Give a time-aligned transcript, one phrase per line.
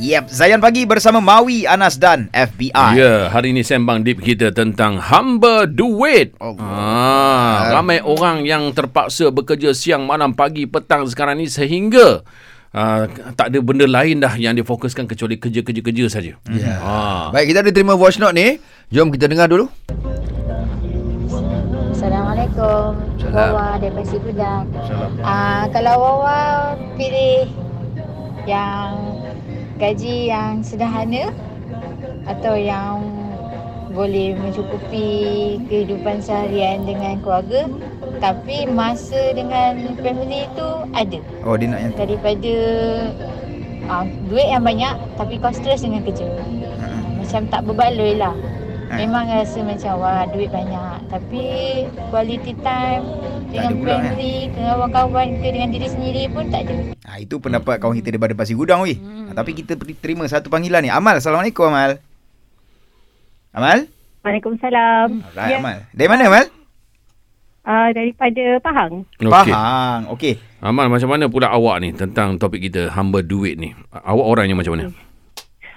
[0.00, 2.96] Yep, Zayan Pagi bersama Mawi, Anas dan FBI.
[2.96, 6.32] Ya, hari ini sembang deep kita tentang hamba duit.
[6.40, 12.24] Ah, ramai orang yang terpaksa bekerja siang, malam, pagi, petang sekarang ni sehingga
[12.72, 13.04] Uh,
[13.36, 16.40] tak ada benda lain dah yang difokuskan kecuali kerja-kerja-kerja saja.
[16.48, 16.80] Ya.
[16.80, 17.28] Ah.
[17.28, 18.64] Baik, kita ada terima voice note ni.
[18.88, 19.68] Jom kita dengar dulu.
[21.92, 22.96] Assalamualaikum.
[23.20, 23.52] Salam.
[23.52, 24.64] Wawa daripada Sigudang.
[25.20, 27.52] Ah, kalau Wawa pilih
[28.48, 29.11] yang
[29.82, 31.34] gaji yang sederhana
[32.30, 33.02] atau yang
[33.90, 35.08] boleh mencukupi
[35.66, 37.66] kehidupan seharian dengan keluarga
[38.22, 42.54] tapi masa dengan family tu ada Oh, dia nak yang daripada
[43.90, 46.30] ah, duit yang banyak tapi kau stres dengan kerja.
[46.78, 48.32] Ah, macam tak berbaloi lah.
[48.92, 49.02] Ha.
[49.02, 51.44] Memang rasa macam wah duit banyak tapi
[52.08, 53.04] quality time
[53.52, 54.00] dengan ada pula, kan?
[54.00, 56.76] family, dengan kawan-kawan ke dengan diri sendiri pun tak ada.
[57.12, 58.96] Ha, itu pendapat kawan kita daripada Pasir Gudang weh.
[58.96, 60.88] Ha, tapi kita terima satu panggilan ni.
[60.88, 62.00] Amal, Assalamualaikum Amal.
[63.52, 63.84] Amal?
[64.24, 65.20] Waalaikumsalam.
[65.20, 65.84] Alright, Ya, Amal.
[65.92, 66.44] Dari mana Amal?
[67.68, 69.04] uh, daripada Pahang.
[69.20, 70.08] Pahang.
[70.16, 70.40] Okey.
[70.64, 73.76] Amal, macam mana pula awak ni tentang topik kita hamba duit ni?
[73.92, 74.88] Awak orangnya macam mana?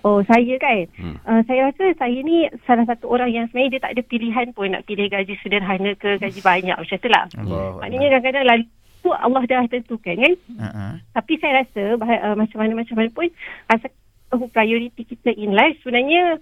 [0.00, 0.88] Oh, saya kan.
[0.96, 1.20] Hmm.
[1.28, 4.72] Uh, saya rasa saya ni salah satu orang yang sebenarnya dia tak ada pilihan pun
[4.72, 7.28] nak pilih gaji sederhana ke gaji banyak macam tu lah.
[7.36, 7.84] Allah.
[7.84, 8.64] Maknanya kadang-kadang lalu
[9.08, 10.34] tu Allah dah tentukan kan.
[10.60, 10.68] Ha,
[11.16, 13.28] Tapi saya rasa bah- uh, macam mana-macam mana pun
[13.72, 13.88] asal
[14.28, 16.36] tahu prioriti kita in life sebenarnya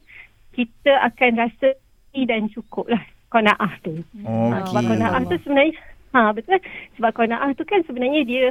[0.51, 1.79] kita akan rasa
[2.17, 4.01] dan cukup lah kona'ah tu.
[4.25, 4.91] Ha, sebab Okey.
[4.97, 5.75] kona'ah tu sebenarnya
[6.17, 6.57] ha betul
[6.97, 8.45] sebab kona'ah tu kan sebenarnya dia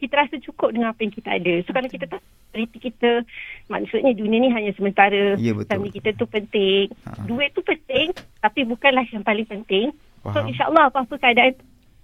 [0.00, 1.54] kita rasa cukup dengan apa yang kita ada.
[1.68, 3.22] So kalau kita tak prioriti kita
[3.68, 5.36] maksudnya dunia ni hanya sementara.
[5.36, 6.88] Ya, betul, Family kita tu penting.
[7.04, 7.28] Ha.
[7.28, 9.92] Duit tu penting tapi bukanlah yang paling penting.
[10.24, 10.48] So Faham.
[10.48, 11.52] insyaAllah apa-apa keadaan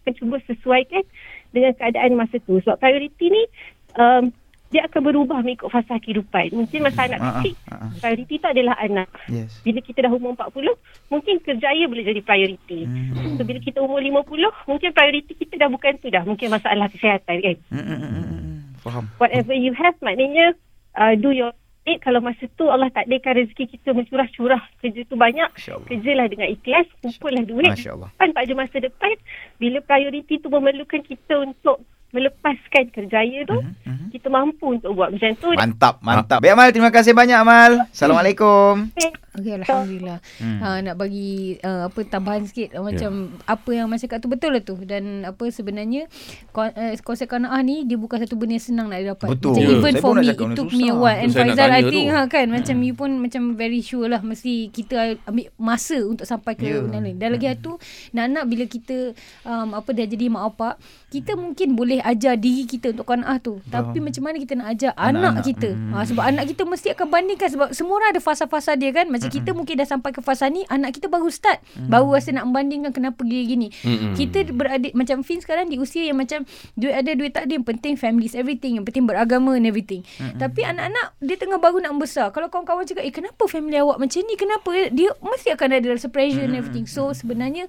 [0.06, 1.02] akan cuba sesuaikan
[1.52, 2.58] dengan keadaan masa tu.
[2.62, 3.42] Sebab prioriti ni
[3.98, 4.32] um,
[4.66, 6.50] dia akan berubah mengikut fasa kehidupan.
[6.50, 7.86] Mungkin masa anak Ha, ha, kecil, ha, ha.
[8.02, 9.08] prioriti tu adalah anak.
[9.30, 9.62] Yes.
[9.62, 10.74] Bila kita dah umur 40,
[11.06, 12.80] mungkin kerjaya boleh jadi prioriti.
[12.82, 13.38] Hmm.
[13.38, 14.26] So bila kita umur 50,
[14.66, 16.26] mungkin prioriti kita dah bukan tu dah.
[16.26, 17.56] Mungkin masalah kesihatan kan.
[17.70, 18.58] Hmm, hmm, hmm, hmm.
[18.82, 19.04] Faham.
[19.22, 20.58] Whatever you have, maknanya
[20.98, 21.54] uh, do your
[21.86, 22.02] bit.
[22.02, 25.46] Kalau masa tu Allah takdirkan rezeki kita mencurah-curah kerja tu banyak,
[25.86, 27.70] kerjalah dengan ikhlas, kumpullah duit.
[27.70, 28.10] Masya Allah.
[28.18, 29.14] Kan pada masa depan,
[29.62, 34.06] bila prioriti tu memerlukan kita untuk melepaskan kerjaya tu, Mhm, mhm.
[34.10, 35.48] kita mampu untuk buat macam tu.
[35.52, 36.38] Mantap, mantap.
[36.38, 37.84] Baik Amal, terima kasih banyak Amal.
[37.90, 38.88] Assalamualaikum.
[39.36, 40.16] Okey alhamdulillah.
[40.40, 40.48] Hmm.
[40.48, 40.58] Hmm.
[40.58, 43.12] Ha nak bagi uh, apa tambahan sikit uh, macam
[43.44, 46.08] apa yang Mas cakap tu betul lah tu dan apa sebenarnya
[46.50, 49.36] kon, uh, konsep qanaah ni dia bukan satu benda yang senang nak dapat.
[49.36, 49.52] Betul.
[49.52, 51.84] Macam Ya, even saya for me it took me a while and Tu Faizal I
[51.84, 52.16] think tu.
[52.16, 56.56] ha kan macam you pun macam very sure lah mesti kita ambil masa untuk sampai
[56.56, 56.80] ke Ya.
[56.80, 57.20] benda lain.
[57.20, 57.76] Dan lagi satu
[58.12, 59.12] nak-nak bila kita
[59.44, 60.74] um, apa dah jadi mak opak
[61.06, 63.60] kita mungkin boleh ajar diri kita untuk qanaah tu.
[63.68, 65.08] Tapi macam mana kita nak ajar anak,
[65.40, 65.44] Anak-anak.
[65.44, 65.68] kita?
[65.72, 65.92] Hmm.
[65.92, 69.06] Ha, sebab anak kita mesti akan bandingkan sebab semua orang ada fasa-fasa dia kan.
[69.08, 71.62] Macam kita mungkin dah sampai ke fasa ni, anak kita baru start.
[71.86, 73.70] Baru rasa nak membandingkan kenapa gini-gini.
[73.84, 74.12] Mm-mm.
[74.16, 77.66] Kita beradik macam Fin sekarang di usia yang macam duit ada duit tak ada yang
[77.66, 80.06] penting families everything, yang penting beragama and everything.
[80.36, 82.30] Tapi anak-anak dia tengah baru nak besar.
[82.30, 84.34] Kalau kawan-kawan cakap, "Eh kenapa family awak macam ni?
[84.34, 86.86] Kenapa?" Dia mesti akan ada rasa pressure and everything.
[86.86, 87.66] So sebenarnya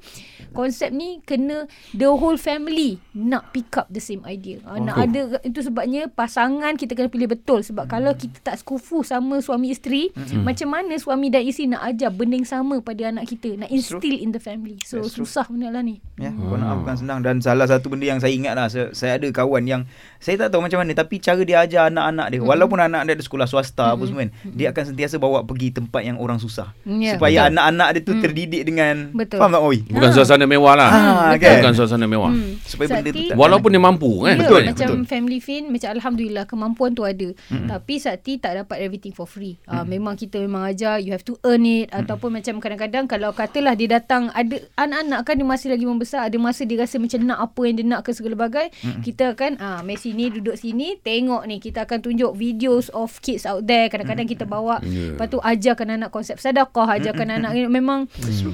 [0.54, 4.58] konsep ni kena the whole family nak pick up the same idea.
[4.66, 9.06] Ha, nak ada itu sebabnya pasangan kita kena pilih betul sebab kalau kita tak sekufu
[9.06, 10.10] sama suami isteri,
[10.42, 14.18] macam mana suami dan isteri nak ajar benda yang sama pada anak kita, nak instill
[14.18, 14.80] in the family.
[14.82, 16.02] So That's susah benda lah ni.
[16.18, 16.82] Ya, hmm.
[16.82, 19.82] bukan senang dan salah satu benda yang saya ingat lah saya, saya ada kawan yang
[20.18, 23.24] saya tak tahu macam mana tapi cara dia ajar anak-anak dia walaupun anak dia ada
[23.24, 27.16] sekolah swasta apa semua kan dia akan sentiasa bawa pergi tempat yang orang susah Ya,
[27.16, 27.52] supaya betul.
[27.54, 29.38] anak-anak dia tu terdidik dengan Betul.
[29.38, 29.80] faham tak Oi?
[29.92, 30.90] Bukan suasana mewah lah.
[30.90, 31.60] Ah, kan?
[31.60, 32.32] Bukan suasana mewah.
[32.32, 32.58] Hmm.
[32.64, 34.36] Supaya benda tu tak Walaupun dia mampu kan.
[34.38, 35.08] Ya, Betul, macam betul.
[35.08, 37.30] family fin macam alhamdulillah kemampuan tu ada.
[37.34, 37.68] Mm-hmm.
[37.68, 39.58] Tapi Sakti tak dapat everything for free.
[39.66, 39.74] Mm-hmm.
[39.74, 42.00] Uh, memang kita memang ajar you have to earn it mm-hmm.
[42.04, 46.38] ataupun macam kadang-kadang kalau katalah dia datang ada anak-anak kan dia masih lagi membesar, ada
[46.38, 48.72] masa dia rasa macam nak apa yang dia nak ke segala bagai.
[48.72, 49.02] Mm-hmm.
[49.04, 53.44] Kita akan ah uh, sini duduk sini tengok ni kita akan tunjuk videos of kids
[53.44, 53.90] out there.
[53.90, 55.18] Kadang-kadang kita bawa Yeah.
[55.18, 58.08] lepas tu ajarkan anak konsep sedekah, ajarkan anak memang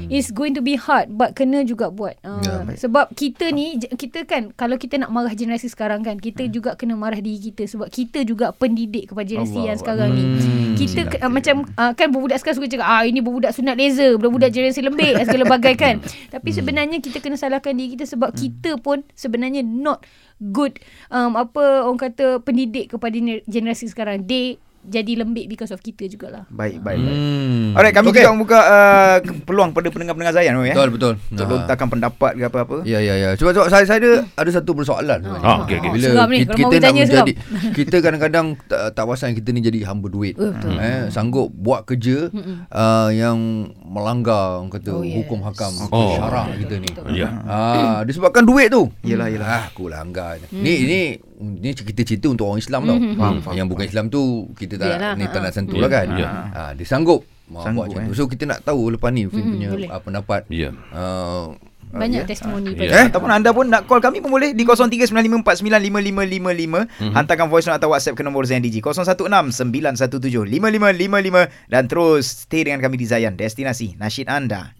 [0.10, 2.18] it's going to be hard but kena juga buat.
[2.24, 2.78] Uh, Ya, baik.
[2.80, 6.96] sebab kita ni kita kan kalau kita nak marah generasi sekarang kan kita juga kena
[6.96, 10.24] marah diri kita sebab kita juga pendidik kepada generasi Allah yang sekarang ni.
[10.24, 10.74] Hmm.
[10.80, 14.16] Kita ke, uh, macam uh, kan budak sekarang suka cakap ah ini budak sunat laser,
[14.16, 15.96] budak-budak generasi lembik dan segala bagai kan.
[16.34, 20.08] Tapi sebenarnya kita kena salahkan diri kita sebab kita pun sebenarnya not
[20.40, 20.80] good
[21.12, 24.26] um, apa orang kata pendidik kepada gener- generasi sekarang.
[24.26, 26.44] They jadi lembik because of kita jugalah.
[26.48, 27.16] Baik, baik, baik.
[27.16, 27.72] Hmm.
[27.74, 28.14] Alright, kami Okey.
[28.14, 28.22] okay.
[28.22, 30.76] juga membuka uh, peluang pada pendengar-pendengar Zayan oh, ya.
[30.76, 31.14] Betul betul.
[31.30, 31.52] Untuk Ha.
[31.54, 32.78] lontarkan pendapat ke apa-apa.
[32.84, 33.30] Ya ya ya.
[33.34, 35.46] Sebab, sebab saya saya ada ada satu persoalan sebenarnya.
[35.46, 35.92] Ah, okey, okey.
[35.94, 37.34] Bila Seram ni, kita, kalau kita nak menjadi
[37.78, 40.36] kita kadang-kadang tak, tak pasal kita ni jadi hamba duit.
[40.36, 40.76] Oh, betul.
[40.76, 42.28] Eh sanggup buat kerja
[42.70, 43.38] uh, yang
[43.82, 45.16] melanggar orang kata Oh, yes.
[45.16, 46.16] hukum hakam Oh.
[46.16, 46.90] syarak kita ni.
[47.14, 47.30] Ya.
[47.44, 48.92] Ah disebabkan duit tu.
[49.02, 49.48] Yelah, yelah.
[49.48, 50.38] Ah aku langgar.
[50.50, 51.02] Ni ni
[51.36, 52.98] ni cerita-cerita untuk orang Islam tau.
[53.16, 55.44] Faham, faham, yang bukan Islam tu kita tak Yalah, ni tak ha.
[55.44, 56.08] nak sentuh Ya, lah kan.
[56.14, 56.28] ya.
[56.52, 58.06] Ah dia sanggup buat Sanggup, macam eh.
[58.08, 58.12] tu.
[58.16, 59.88] So kita nak tahu lepas ni Fin punya boleh.
[59.88, 60.42] uh, pendapat.
[60.48, 60.70] Ya.
[60.90, 61.54] Uh,
[61.94, 62.26] Banyak ya.
[62.26, 62.80] testimoni Ya.
[62.80, 63.04] pada Eh?
[63.08, 67.12] Ataupun anda pun nak call kami pun boleh di 0395495555 Mhm.
[67.14, 72.96] hantarkan voice note atau WhatsApp ke nombor Zayan DG 0169175555 dan terus stay dengan kami
[72.96, 74.74] di Zayan destinasi nasyid anda